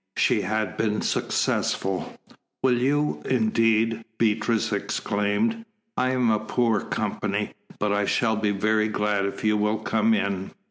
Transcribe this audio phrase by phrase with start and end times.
[0.17, 2.15] She had been successful.
[2.63, 5.63] "Will you, indeed?" Beatrice exclaimed.
[5.95, 10.53] "I am poor company, but I shall be very glad if you will come in."